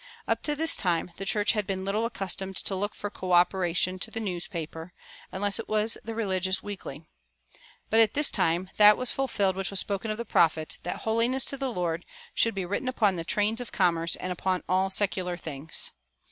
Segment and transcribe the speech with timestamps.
[0.27, 4.09] Up to this time the church had been little accustomed to look for coöperation to
[4.09, 4.93] the newspaper,
[5.31, 7.03] unless it was the religious weekly.
[7.91, 11.45] But at this time that was fulfilled which was spoken of the prophet, that "holiness
[11.45, 12.03] to the Lord"
[12.33, 15.91] should be written upon the trains of commerce and upon all secular things.